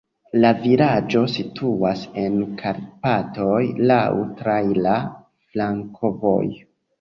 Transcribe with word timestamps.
La 0.43 0.49
vilaĝo 0.61 1.19
situas 1.33 2.01
en 2.21 2.37
Karpatoj, 2.61 3.59
laŭ 3.93 4.01
traira 4.41 4.97
flankovojo. 5.53 6.67